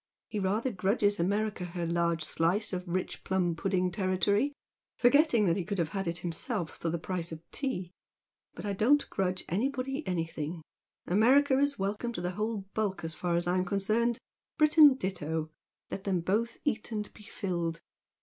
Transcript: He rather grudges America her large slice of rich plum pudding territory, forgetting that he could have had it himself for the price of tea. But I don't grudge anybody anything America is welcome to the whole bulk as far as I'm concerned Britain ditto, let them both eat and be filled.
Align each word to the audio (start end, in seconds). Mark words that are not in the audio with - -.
He 0.29 0.39
rather 0.39 0.71
grudges 0.71 1.19
America 1.19 1.63
her 1.63 1.85
large 1.85 2.23
slice 2.23 2.73
of 2.73 2.87
rich 2.87 3.23
plum 3.23 3.55
pudding 3.55 3.91
territory, 3.91 4.51
forgetting 4.97 5.45
that 5.45 5.57
he 5.57 5.63
could 5.63 5.77
have 5.77 5.89
had 5.89 6.07
it 6.07 6.17
himself 6.25 6.71
for 6.71 6.89
the 6.89 6.97
price 6.97 7.31
of 7.31 7.43
tea. 7.51 7.91
But 8.55 8.65
I 8.65 8.73
don't 8.73 9.07
grudge 9.11 9.45
anybody 9.47 10.01
anything 10.07 10.63
America 11.05 11.59
is 11.59 11.77
welcome 11.77 12.13
to 12.13 12.21
the 12.21 12.31
whole 12.31 12.65
bulk 12.73 13.03
as 13.03 13.13
far 13.13 13.35
as 13.35 13.45
I'm 13.45 13.63
concerned 13.63 14.17
Britain 14.57 14.95
ditto, 14.95 15.51
let 15.91 16.05
them 16.05 16.21
both 16.21 16.57
eat 16.65 16.91
and 16.91 17.13
be 17.13 17.21
filled. 17.25 17.79